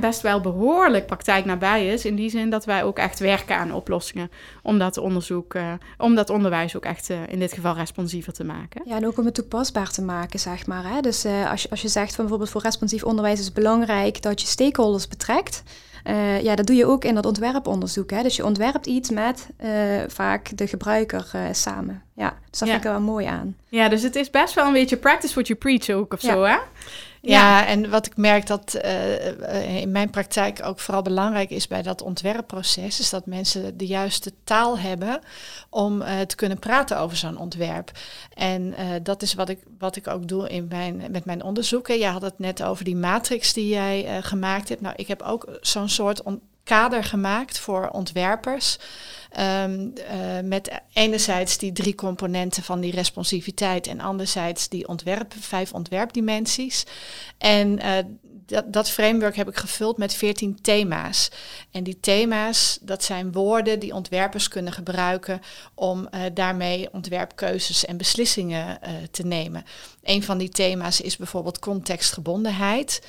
[0.00, 2.04] best wel behoorlijk praktijknabij is.
[2.04, 4.30] In die zin dat wij ook echt werken aan oplossingen
[4.62, 8.44] om dat onderzoek, uh, om dat onderwijs ook echt uh, in dit geval responsiever te
[8.44, 8.82] maken.
[8.84, 10.84] Ja, en ook om het toepasbaar te maken, zeg maar.
[10.84, 11.00] Hè?
[11.00, 14.40] Dus als, je, als je zegt van bijvoorbeeld voor responsief onderwijs is het belangrijk dat
[14.40, 15.62] je stakeholders betrekt.
[16.04, 18.10] Uh, ja, dat doe je ook in dat ontwerponderzoek.
[18.10, 18.22] Hè?
[18.22, 19.70] Dus je ontwerpt iets met uh,
[20.06, 22.02] vaak de gebruiker uh, samen.
[22.14, 22.74] Ja, dus dat ja.
[22.74, 23.56] vind ik er wel mooi aan.
[23.68, 26.32] Ja, dus het is best wel een beetje practice what you preach ook of ja.
[26.32, 26.56] zo, hè?
[27.22, 31.82] Ja, en wat ik merk dat uh, in mijn praktijk ook vooral belangrijk is bij
[31.82, 35.20] dat ontwerpproces, is dat mensen de juiste taal hebben
[35.70, 37.90] om uh, te kunnen praten over zo'n ontwerp.
[38.34, 41.98] En dat is wat ik, wat ik ook doe in mijn, met mijn onderzoeken.
[41.98, 44.80] Jij had het net over die matrix die jij gemaakt hebt.
[44.80, 46.22] Nou, ik heb ook zo'n soort
[46.70, 48.78] kader gemaakt voor ontwerpers.
[49.38, 54.86] Um, uh, met enerzijds die drie componenten van die responsiviteit en anderzijds die
[55.40, 56.84] vijf ontwerpdimensies.
[57.38, 57.96] En uh,
[58.46, 61.30] dat, dat framework heb ik gevuld met veertien thema's.
[61.70, 65.40] En die thema's, dat zijn woorden die ontwerpers kunnen gebruiken
[65.74, 68.78] om uh, daarmee ontwerpkeuzes en beslissingen
[69.10, 69.64] te nemen.
[70.10, 73.02] Een van die thema's is bijvoorbeeld contextgebondenheid.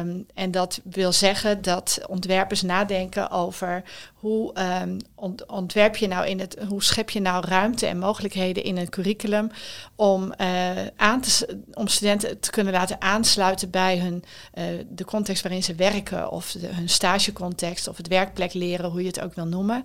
[0.00, 3.82] Um, en dat wil zeggen dat ontwerpers nadenken over
[4.14, 8.64] hoe um, ont ontwerp je nou in het, hoe schep je nou ruimte en mogelijkheden
[8.64, 9.50] in een curriculum
[9.94, 15.42] om, uh, aan te, om studenten te kunnen laten aansluiten bij hun, uh, de context
[15.42, 19.34] waarin ze werken of de, hun stagecontext of het werkplek leren, hoe je het ook
[19.34, 19.84] wil noemen.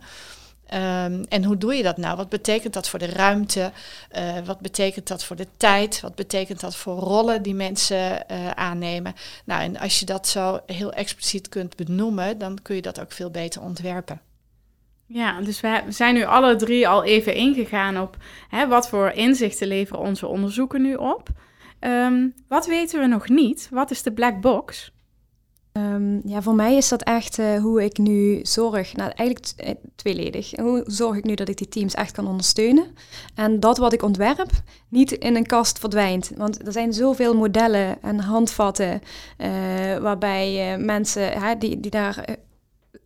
[0.74, 2.18] Um, en hoe doe je dat nou?
[2.18, 3.72] Wat betekent dat voor de ruimte?
[4.18, 6.02] Uh, wat betekent dat voor de tijd?
[6.02, 9.14] Wat betekent dat voor rollen die mensen uh, aannemen?
[9.46, 13.12] Nou, en als je dat zo heel expliciet kunt benoemen, dan kun je dat ook
[13.12, 14.22] veel beter ontwerpen.
[15.06, 18.18] Ja, dus we zijn nu alle drie al even ingegaan op
[18.50, 21.30] hè, wat voor inzichten leveren onze onderzoeken nu op.
[21.80, 23.68] Um, wat weten we nog niet?
[23.72, 24.92] Wat is de black box?
[25.74, 29.70] Um, ja, voor mij is dat echt uh, hoe ik nu zorg, nou eigenlijk uh,
[29.96, 30.52] tweeledig.
[30.60, 32.86] Hoe zorg ik nu dat ik die teams echt kan ondersteunen?
[33.36, 34.52] En dat wat ik ontwerp
[34.90, 36.32] niet in een kast verdwijnt.
[36.36, 39.02] Want er zijn zoveel modellen en handvatten
[39.38, 39.48] uh,
[39.98, 42.26] waarbij mensen die, die daar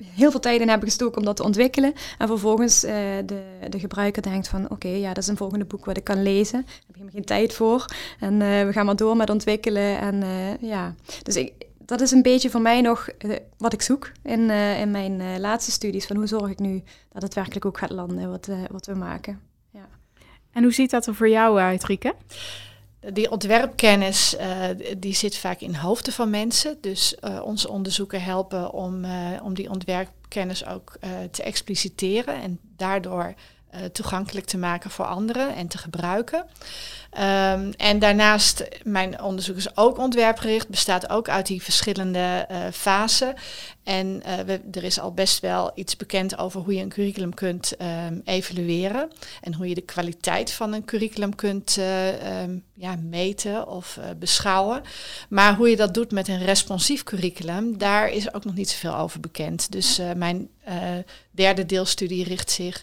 [0.04, 1.94] heel veel tijd in hebben gestoken om dat te ontwikkelen.
[2.18, 5.98] En vervolgens de, de gebruiker denkt van oké, ja, dat is een volgende boek wat
[5.98, 6.62] ik kan lezen.
[6.62, 7.86] Daar heb ik helemaal geen tijd voor.
[8.20, 10.00] En we gaan maar door met ontwikkelen.
[10.00, 10.24] En
[10.60, 11.54] ja, dus ik,
[11.86, 13.10] dat is een beetje voor mij nog
[13.58, 16.06] wat ik zoek in, in mijn laatste studies.
[16.06, 19.42] Van hoe zorg ik nu dat het werkelijk ook gaat landen wat, wat we maken.
[19.70, 19.88] Ja.
[20.52, 22.16] En hoe ziet dat er voor jou uit, Rieke?
[23.14, 24.68] Die ontwerpkennis uh,
[24.98, 26.78] die zit vaak in hoofden van mensen.
[26.82, 30.98] Dus uh, onze onderzoeken helpen om, uh, om die ontwerpkennis ook
[31.32, 33.34] te expliciteren en daardoor
[33.92, 36.46] toegankelijk te maken voor anderen en te gebruiken.
[37.18, 43.34] Um, en daarnaast, mijn onderzoek is ook ontwerpgericht, bestaat ook uit die verschillende uh, fasen.
[43.84, 47.74] En we, er is al best wel iets bekend over hoe je een curriculum kunt
[47.82, 49.12] um, evalueren.
[49.42, 51.78] En hoe je de kwaliteit van een curriculum kunt
[52.44, 54.82] um, ja, meten of beschouwen.
[55.30, 58.98] Maar hoe je dat doet met een responsief curriculum, daar is ook nog niet zoveel
[58.98, 59.72] over bekend.
[59.72, 60.50] Dus mijn
[61.36, 62.82] derde deelstudie richt zich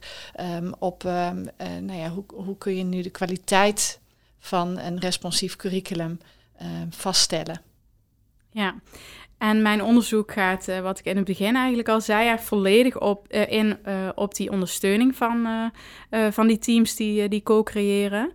[0.79, 4.01] op nou ja, hoe, hoe kun je nu de kwaliteit
[4.39, 6.19] van een responsief curriculum
[6.63, 7.61] uh, vaststellen.
[8.51, 8.75] Ja,
[9.39, 13.01] en mijn onderzoek gaat, uh, wat ik in het begin eigenlijk al zei, ja, volledig
[13.01, 13.79] op, uh, in
[14.15, 15.49] op die ondersteuning van,
[16.31, 18.33] van die teams die, die co-creëren.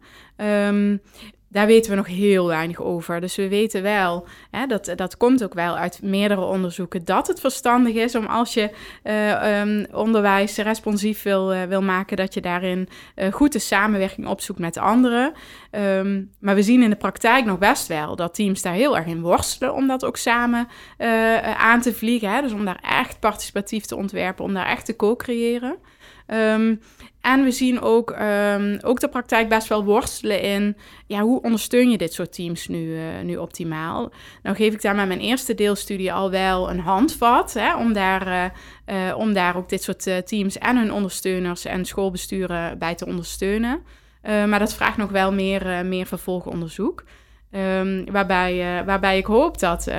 [1.49, 3.21] Daar weten we nog heel weinig over.
[3.21, 7.39] Dus we weten wel, hè, dat, dat komt ook wel uit meerdere onderzoeken, dat het
[7.39, 8.69] verstandig is om als je
[9.03, 14.27] uh, um, onderwijs responsief wil, uh, wil maken, dat je daarin uh, goed de samenwerking
[14.27, 15.33] opzoekt met anderen.
[15.71, 19.05] Um, maar we zien in de praktijk nog best wel dat teams daar heel erg
[19.05, 20.67] in worstelen om dat ook samen
[21.57, 22.29] aan te vliegen.
[22.29, 22.41] Hè?
[22.41, 25.75] Dus om daar echt participatief te ontwerpen, om daar echt te co-creëren.
[26.27, 26.81] Um,
[27.27, 31.91] en we zien ook, um, ook de praktijk best wel worstelen in ja, hoe ondersteun
[31.91, 34.11] je dit soort teams nu, uh, nu optimaal.
[34.43, 38.27] Nou geef ik daar met mijn eerste deelstudie al wel een handvat hè, om, daar,
[38.27, 43.05] uh, uh, om daar ook dit soort teams en hun ondersteuners en schoolbesturen bij te
[43.05, 43.83] ondersteunen.
[44.21, 47.03] maar dat vraagt nog wel meer, meer vervolgonderzoek.
[47.57, 49.95] Um, waarbij, uh, waarbij ik hoop dat uh,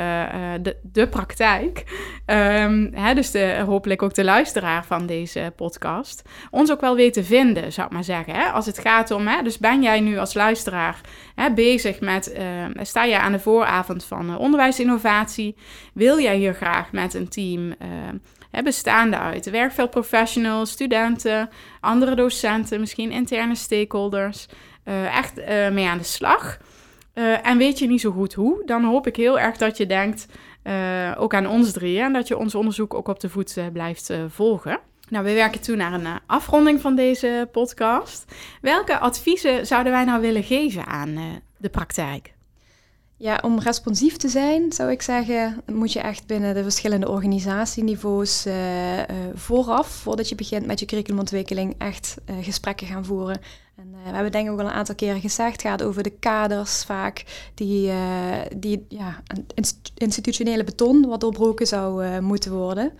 [0.61, 1.85] de, de praktijk,
[2.27, 7.13] um, hè, dus de, hopelijk ook de luisteraar van deze podcast, ons ook wel weet
[7.13, 8.35] te vinden, zou ik maar zeggen.
[8.35, 8.45] Hè?
[8.45, 11.01] Als het gaat om, hè, dus ben jij nu als luisteraar
[11.35, 12.39] hè, bezig met,
[12.83, 15.57] sta je aan de vooravond van onderwijsinnovatie,
[15.95, 17.75] wil jij hier graag met een team
[18.65, 24.49] bestaande uit werkveldprofessionals, studenten, andere docenten, misschien interne stakeholders,
[25.13, 25.35] echt
[25.71, 26.59] mee aan de slag?
[27.19, 29.87] Uh, en weet je niet zo goed hoe, dan hoop ik heel erg dat je
[29.87, 30.27] denkt
[30.65, 33.65] uh, ook aan ons drieën en dat je ons onderzoek ook op de voet uh,
[33.73, 34.81] blijft volgen.
[35.09, 38.25] Nou, we werken toe naar een afronding van deze podcast.
[38.61, 41.19] Welke adviezen zouden wij nou willen geven aan
[41.57, 42.33] de praktijk?
[43.17, 48.47] Ja, om responsief te zijn, zou ik zeggen, moet je echt binnen de verschillende organisatieniveaus
[49.35, 53.41] vooraf, voordat je begint met je curriculumontwikkeling, echt gesprekken gaan voeren.
[53.79, 56.85] En we hebben denk ik ook al een aantal keren gezegd, gaat over de kaders
[56.85, 57.93] vaak, die,
[58.57, 59.23] die ja,
[59.95, 62.93] institutionele beton wat doorbroken zou moeten worden.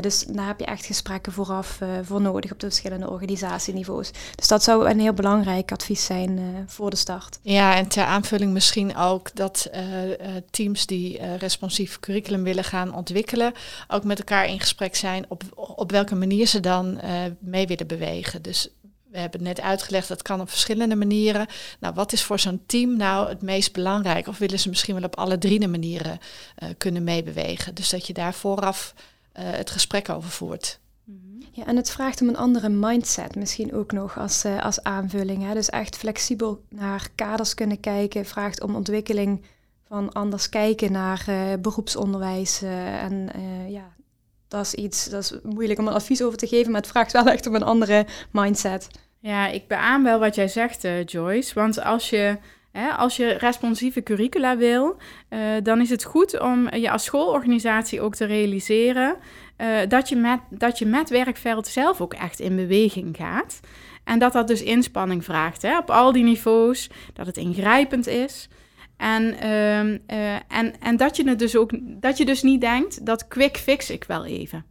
[0.00, 4.10] dus daar heb je echt gesprekken vooraf voor nodig op de verschillende organisatieniveaus.
[4.34, 7.38] Dus dat zou een heel belangrijk advies zijn voor de start.
[7.42, 9.80] Ja, en ter aanvulling misschien ook dat uh,
[10.50, 13.52] teams die uh, responsief curriculum willen gaan ontwikkelen,
[13.88, 17.86] ook met elkaar in gesprek zijn op, op welke manier ze dan uh, mee willen
[17.86, 18.42] bewegen.
[18.42, 18.68] Dus
[19.10, 21.46] we hebben net uitgelegd, dat kan op verschillende manieren.
[21.80, 24.26] Nou, wat is voor zo'n team nou het meest belangrijk?
[24.26, 26.18] Of willen ze misschien wel op alle drie de manieren
[26.78, 27.74] kunnen meebewegen?
[27.74, 28.94] Dus dat je daar vooraf
[29.32, 30.78] het gesprek over voert.
[31.52, 35.46] Ja, en het vraagt om een andere mindset misschien ook nog als, uh, als aanvulling.
[35.46, 35.54] Hè?
[35.54, 39.44] Dus echt flexibel naar kaders kunnen kijken, vraagt om ontwikkeling
[39.88, 41.24] van anders kijken naar
[41.60, 42.62] beroepsonderwijs.
[42.62, 43.28] En
[43.68, 43.96] ja,
[44.48, 47.12] dat is iets, dat is moeilijk om een advies over te geven, maar het vraagt
[47.12, 48.88] wel echt om een andere mindset.
[49.20, 51.54] Ja, ik beaam wel wat jij zegt, Joyce.
[51.54, 52.38] Want als je
[52.72, 54.96] Hè, als je responsieve curricula wil,
[55.30, 59.16] uh, dan is het goed om je als schoolorganisatie ook te realiseren
[59.58, 63.60] uh, dat, je met, dat je met werkveld zelf ook echt in beweging gaat.
[64.04, 68.48] En dat dat dus inspanning vraagt hè, op al die niveaus, dat het ingrijpend is.
[68.98, 73.06] En, uh, uh, en, en dat je het dus ook dat je dus niet denkt
[73.06, 74.64] dat quick fix ik wel even.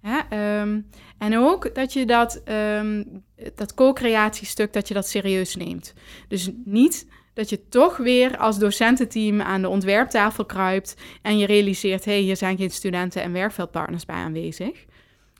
[0.00, 5.94] Hè, um, en ook dat je dat, um, dat co-creatiestuk, dat je dat serieus neemt.
[6.28, 12.04] Dus niet dat je toch weer als docententeam aan de ontwerptafel kruipt en je realiseert,
[12.04, 14.84] hé, hey, hier zijn geen studenten en werkveldpartners bij aanwezig.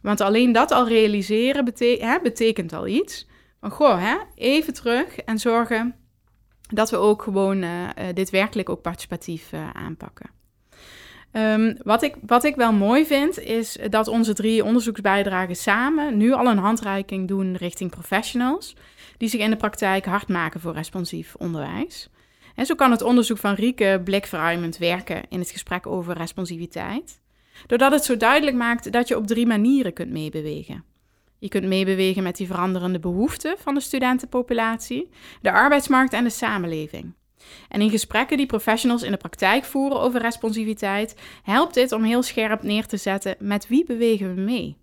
[0.02, 3.26] Want alleen dat al realiseren hè, betekent al iets.
[3.60, 5.94] Maar goh, hè, even terug en zorgen
[6.68, 10.30] dat we ook gewoon uh, dit werkelijk ook participatief uh, aanpakken.
[11.32, 16.32] Um, wat, ik, wat ik wel mooi vind, is dat onze drie onderzoeksbijdragen samen nu
[16.32, 18.76] al een handreiking doen richting professionals
[19.16, 22.08] die zich in de praktijk hard maken voor responsief onderwijs.
[22.54, 27.20] En zo kan het onderzoek van Rieke blikverruimend werken in het gesprek over responsiviteit,
[27.66, 30.84] doordat het zo duidelijk maakt dat je op drie manieren kunt meebewegen.
[31.38, 35.08] Je kunt meebewegen met die veranderende behoeften van de studentenpopulatie,
[35.42, 37.14] de arbeidsmarkt en de samenleving.
[37.68, 42.22] En in gesprekken die professionals in de praktijk voeren over responsiviteit, helpt dit om heel
[42.22, 44.76] scherp neer te zetten met wie bewegen we mee.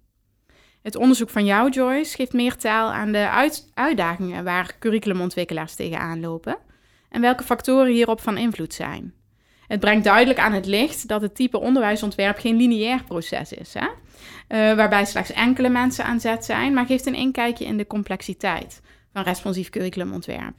[0.82, 6.58] Het onderzoek van jou, Joyce, geeft meer taal aan de uitdagingen waar curriculumontwikkelaars tegenaan lopen
[7.10, 9.14] en welke factoren hierop van invloed zijn.
[9.68, 13.88] Het brengt duidelijk aan het licht dat het type onderwijsontwerp geen lineair proces is, hè?
[14.50, 18.82] Uh, waarbij slechts enkele mensen aan zet zijn, maar geeft een inkijkje in de complexiteit
[19.14, 20.54] van responsief curriculumontwerp.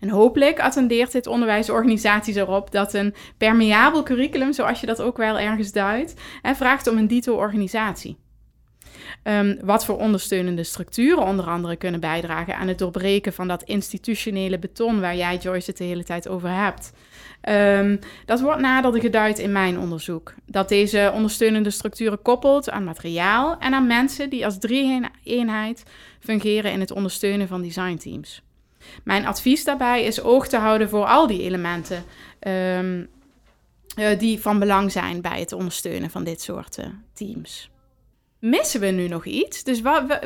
[0.00, 5.38] En hopelijk attendeert dit onderwijsorganisaties erop dat een permeabel curriculum, zoals je dat ook wel
[5.38, 8.16] ergens duidt, vraagt om een dito-organisatie.
[9.24, 14.58] Um, wat voor ondersteunende structuren onder andere kunnen bijdragen aan het doorbreken van dat institutionele
[14.58, 16.92] beton waar jij Joyce het de hele tijd over hebt.
[17.48, 20.34] Um, dat wordt nader geduid in mijn onderzoek.
[20.46, 25.82] Dat deze ondersteunende structuren koppelt aan materiaal en aan mensen die als drie-eenheid
[26.20, 28.42] fungeren in het ondersteunen van designteams.
[29.02, 32.04] Mijn advies daarbij is oog te houden voor al die elementen
[32.40, 33.08] um,
[34.18, 37.70] die van belang zijn bij het ondersteunen van dit soort uh, teams.
[38.44, 39.62] Missen we nu nog iets?
[39.62, 39.80] Dus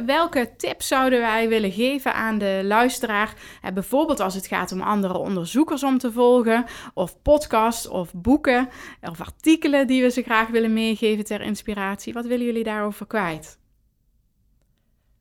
[0.07, 3.35] welke tips zouden wij willen geven aan de luisteraar?
[3.63, 8.69] Eh, bijvoorbeeld als het gaat om andere onderzoekers om te volgen, of podcasts of boeken
[9.01, 12.13] of artikelen die we ze graag willen meegeven ter inspiratie.
[12.13, 13.59] Wat willen jullie daarover kwijt?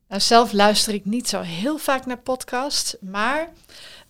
[0.08, 3.50] Nou, zelf luister ik niet zo heel vaak naar podcasts, maar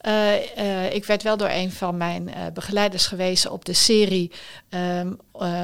[0.07, 4.31] uh, uh, ik werd wel door een van mijn begeleiders gewezen op de serie
[4.69, 5.17] um,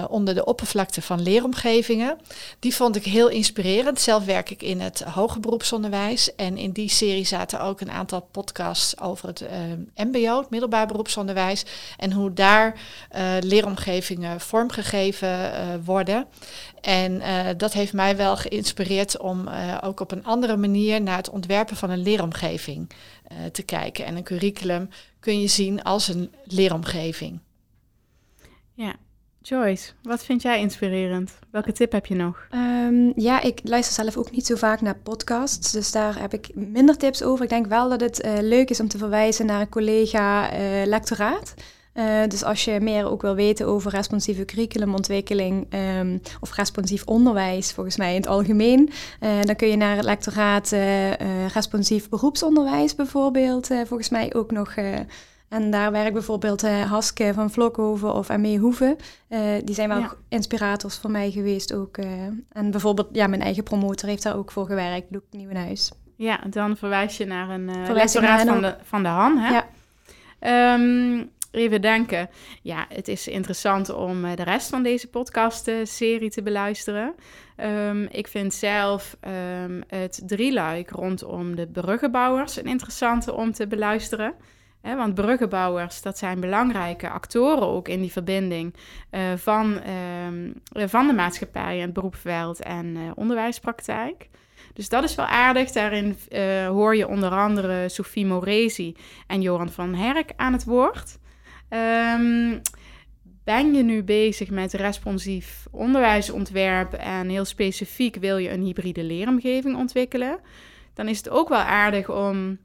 [0.10, 2.18] Onder de oppervlakte van leeromgevingen.
[2.60, 4.00] Die vond ik heel inspirerend.
[4.00, 6.36] Zelf werk ik in het hoger beroepsonderwijs.
[6.36, 9.46] En in die serie zaten ook een aantal podcasts over het
[9.96, 11.66] MBO, het middelbaar beroepsonderwijs.
[11.98, 12.80] En hoe daar
[13.40, 15.52] leeromgevingen vormgegeven
[15.84, 16.26] worden.
[16.82, 17.22] En
[17.58, 19.50] dat heeft mij wel geïnspireerd om
[19.82, 22.90] ook op een andere manier naar het ontwerpen van een leeromgeving
[23.52, 24.06] te kijken.
[24.06, 27.40] En een curriculum kun je zien als een leeromgeving.
[28.74, 28.96] Ja.
[29.46, 31.32] Joyce, wat vind jij inspirerend?
[31.52, 32.48] Welke tip heb je nog?
[32.56, 36.50] Um, ja, ik luister zelf ook niet zo vaak naar podcasts, dus daar heb ik
[36.56, 37.44] minder tips over.
[37.44, 40.86] Ik denk wel dat het uh, leuk is om te verwijzen naar een collega uh,
[40.86, 41.54] lectoraat.
[41.94, 45.68] Uh, dus als je meer ook wil weten over responsieve curriculumontwikkeling
[46.00, 48.90] um, of responsief onderwijs, volgens mij in het algemeen,
[49.42, 50.74] dan kun je naar het lectoraat
[51.54, 54.76] responsief beroepsonderwijs bijvoorbeeld, volgens mij ook nog.
[55.54, 58.98] En daar werkt bijvoorbeeld Haske van Vlokhoven of Amee Hoeven.
[59.64, 60.14] die zijn wel ja.
[60.30, 61.98] inspirators voor mij geweest ook.
[62.52, 65.92] en bijvoorbeeld, ja, mijn eigen promotor heeft daar ook voor gewerkt, Loek Nieuwenhuis.
[66.16, 69.50] Ja, dan verwijs je naar een lectoraat van de, van de Han, hè?
[69.54, 70.74] Ja.
[70.74, 72.30] Um, even denken.
[72.62, 77.16] Ja, het is interessant om eh, de rest van deze podcast-serie te beluisteren.
[77.58, 79.18] Um, ik vind zelf
[79.64, 84.34] um, het drieluik rondom de bruggenbouwers een interessante om te beluisteren.
[84.84, 88.74] Want bruggenbouwers, dat zijn belangrijke actoren ook in die verbinding
[89.12, 89.80] uh, van,
[90.28, 94.30] um, van de maatschappij en het beroepsveld en uh, onderwijspraktijk.
[94.74, 95.72] Dus dat is wel aardig.
[95.72, 96.18] Daarin
[96.68, 98.96] hoor je onder andere Sophie Moresi
[99.28, 101.18] en Johan van Herk aan het woord.
[101.70, 102.62] Um,
[103.44, 109.76] ben je nu bezig met responsief onderwijsontwerp en heel specifiek wil je een hybride leeromgeving
[109.76, 110.40] ontwikkelen,
[110.94, 112.58] dan is het ook wel aardig om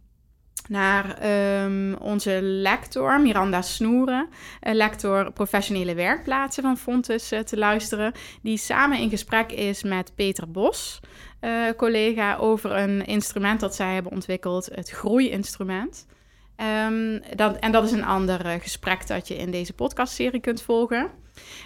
[0.68, 1.27] naar
[1.64, 4.29] um, onze lector Miranda Snoeren,
[4.61, 10.51] lector professionele werkplaatsen van Fontes, uh, te luisteren, die samen in gesprek is met Peter
[10.51, 11.01] Bos,
[11.40, 16.07] uh, collega, over een instrument dat zij hebben ontwikkeld, het groeiinstrument.
[16.87, 20.62] Um, dat, en dat is een ander uh, gesprek dat je in deze podcastserie kunt
[20.62, 21.11] volgen.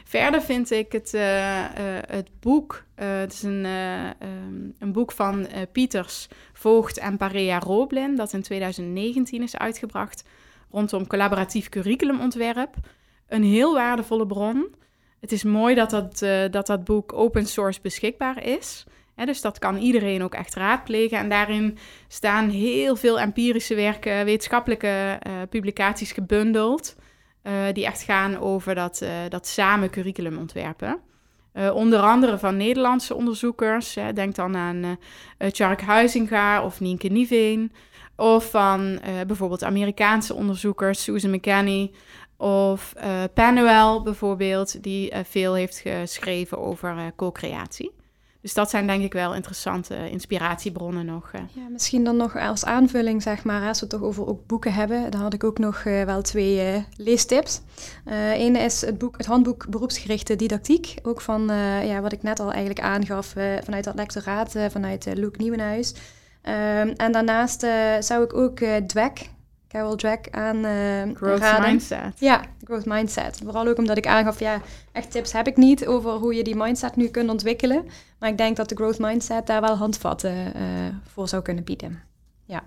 [0.04, 1.66] Verder vind ik het, uh, uh,
[2.06, 8.32] het boek, het is een, um, een boek van Pieters, Voogd en Parea Roblin, dat
[8.32, 10.24] in 2019 is uitgebracht
[10.70, 12.74] rondom collaboratief curriculumontwerp.
[13.28, 14.74] Een heel waardevolle bron.
[15.20, 16.18] Het is mooi dat dat,
[16.52, 18.84] dat, dat boek open source beschikbaar is
[19.24, 21.18] dus dat kan iedereen ook echt raadplegen.
[21.18, 25.18] En daarin staan heel veel empirische werken, wetenschappelijke
[25.50, 26.96] publicaties gebundeld.
[27.42, 31.00] Uh, die echt gaan over dat, uh, dat samen curriculum ontwerpen.
[31.72, 33.94] onder andere van Nederlandse onderzoekers.
[33.94, 34.98] Hè, denk dan aan
[35.50, 37.72] Tjark Huizinga of Nienke Niveen.
[38.16, 41.90] Of van bijvoorbeeld Amerikaanse onderzoekers, Susan McKenney.
[42.36, 42.92] Of
[43.34, 47.92] Panuel bijvoorbeeld, die veel heeft geschreven over co-creatie.
[48.42, 51.30] Dus dat zijn denk ik wel interessante inspiratiebronnen nog.
[51.32, 51.40] Eh.
[51.52, 54.72] Ja, misschien dan nog als aanvulling, zeg maar, als we het toch over ook boeken
[54.72, 57.60] hebben, dan had ik ook nog uh, wel twee uh, leestips.
[58.34, 61.42] Eén is het, boek, het handboek Beroepsgerichte Didactiek, ook van
[61.84, 63.34] ja, wat ik net al eigenlijk aangaf
[63.64, 65.94] vanuit dat lectoraat, vanuit Luc Nieuwenhuis.
[66.42, 67.66] Ehm, en daarnaast
[68.00, 69.30] zou ik ook Dweck
[69.72, 71.70] Carol Dweck aan uh, Growth raden.
[71.70, 72.18] mindset.
[72.18, 73.40] Ja, growth mindset.
[73.44, 74.60] Vooral ook omdat ik aangaf, ja,
[74.92, 77.84] echt tips heb ik niet over hoe je die mindset nu kunt ontwikkelen.
[78.18, 80.62] Maar ik denk dat de growth mindset daar wel handvatten uh,
[81.12, 82.02] voor zou kunnen bieden.
[82.44, 82.62] Ja.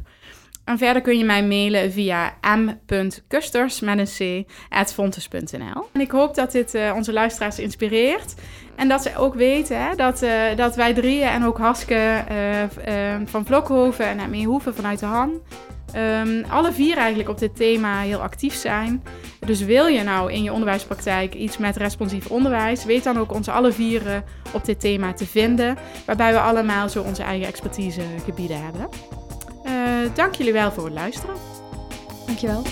[0.64, 2.34] En verder kun je mij mailen via
[4.92, 5.86] fontes.nl.
[5.92, 8.34] En ik hoop dat dit uh, onze luisteraars inspireert.
[8.76, 12.24] En dat ze ook weten hè, dat, uh, dat wij drieën en ook Haske
[12.88, 15.40] uh, van Vlokhoven en Meehoeven vanuit de Han...
[15.96, 19.02] Um, alle vier eigenlijk op dit thema heel actief zijn.
[19.46, 23.52] Dus wil je nou in je onderwijspraktijk iets met responsief onderwijs, weet dan ook onze
[23.52, 28.88] alle vieren op dit thema te vinden, waarbij we allemaal zo onze eigen expertisegebieden hebben.
[29.64, 29.72] Eh,
[30.14, 31.36] dank jullie wel voor het luisteren.
[32.26, 32.62] Dankjewel.